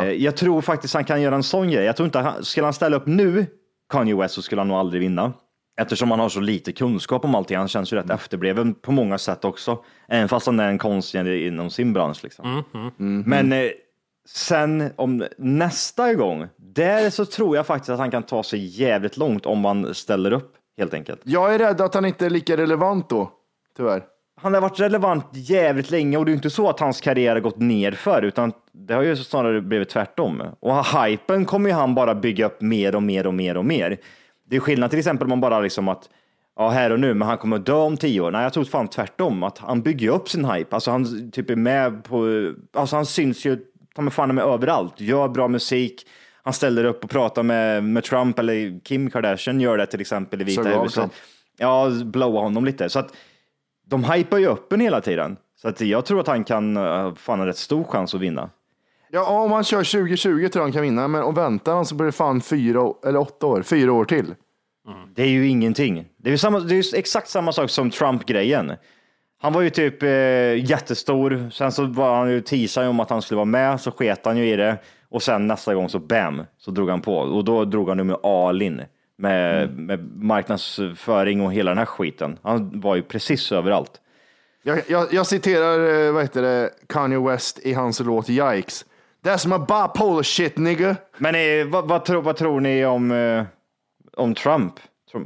[0.00, 1.84] Eh, Jag tror faktiskt han kan göra en sån grej.
[1.84, 3.46] Jag tror inte han, skulle han ställa upp nu,
[3.88, 5.32] Kanye West, så skulle han nog aldrig vinna.
[5.80, 7.56] Eftersom han har så lite kunskap om allting.
[7.58, 9.84] Han känns ju rätt efterbliven på många sätt också.
[10.08, 12.22] Även fast han är en konstnär inom sin bransch.
[12.22, 12.64] Liksom.
[13.26, 13.70] Men eh,
[14.28, 19.16] sen om nästa gång, där så tror jag faktiskt att han kan ta sig jävligt
[19.16, 21.20] långt om man ställer upp helt enkelt.
[21.24, 23.32] Jag är rädd att han inte är lika relevant då,
[23.76, 24.02] tyvärr.
[24.36, 27.40] Han har varit relevant jävligt länge och det är inte så att hans karriär har
[27.40, 30.42] gått ner för utan det har ju snarare blivit tvärtom.
[30.60, 33.98] Och hypen kommer ju han bara bygga upp mer och mer och mer och mer.
[34.50, 36.08] Det är skillnad till exempel om man bara liksom att
[36.56, 38.30] ja, här och nu, men han kommer att dö om tio år.
[38.30, 40.74] Nej, jag tror fan tvärtom, att han bygger upp sin hype.
[40.74, 43.58] Alltså han typ är med på, alltså han syns ju,
[43.94, 46.06] ta mig fan med överallt, gör bra musik.
[46.42, 50.40] Han ställer upp och pratar med, med Trump eller Kim Kardashian gör det till exempel
[50.40, 51.10] i Vita huset.
[51.58, 52.88] Ja, blowa honom lite.
[52.88, 53.14] Så att
[53.84, 55.36] de hypar ju upp en hela tiden.
[55.56, 58.50] Så att jag tror att han kan, uh, fan en rätt stor chans att vinna.
[59.10, 61.94] Ja, om han kör 2020 tror jag han kan vinna, men om väntar han så
[61.94, 64.34] blir det fan fyra eller åtta år, fyra år till.
[65.14, 66.04] Det är ju ingenting.
[66.16, 68.72] Det är ju samma, det är ju exakt samma sak som Trump-grejen.
[69.40, 70.08] Han var ju typ eh,
[70.70, 74.26] jättestor, sen så var han ju teasade om att han skulle vara med, så sket
[74.26, 74.78] han ju i det.
[75.08, 77.16] Och sen nästa gång så bam, så drog han på.
[77.16, 78.62] Och då drog han ju med all
[79.16, 82.38] Med, med marknadsföring och hela den här skiten.
[82.42, 84.00] Han var ju precis överallt.
[84.62, 88.84] Jag, jag, jag citerar, eh, vad heter det, Kanye West i hans låt Yikes.
[89.24, 90.96] That's my bipolar shit nigga.
[91.18, 93.44] Men eh, vad, vad, tror, vad tror ni om, eh,
[94.16, 94.72] om Trump?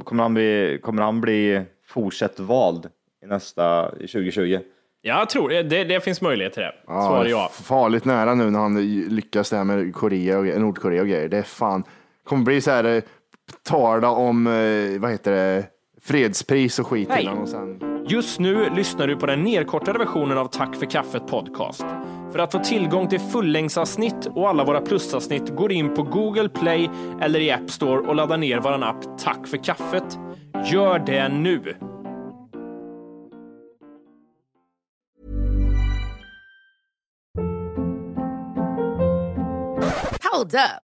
[0.03, 2.89] Kommer han bli, kommer han bli fortsatt vald
[3.23, 4.59] i nästa i 2020?
[5.01, 6.73] Jag tror det, det, det finns möjlighet till det.
[6.85, 7.49] Svar är ja.
[7.53, 11.29] Farligt nära nu när han lyckas det här med Korea och, Nordkorea och grejer.
[11.29, 11.83] Det är fan,
[12.23, 13.03] kommer bli så här, eh,
[13.63, 15.65] tala om, eh, vad heter det,
[16.01, 17.23] fredspris och skit Nej.
[17.23, 17.79] innan och sen.
[18.07, 21.85] Just nu lyssnar du på den nedkortade versionen av Tack för kaffet podcast.
[22.31, 26.89] För att få tillgång till fullängdsavsnitt och alla våra plusavsnitt går in på Google Play
[27.21, 30.19] eller i App Store och laddar ner vår app Tack för kaffet.
[30.71, 31.75] Gör det nu!
[40.31, 40.88] Hold up.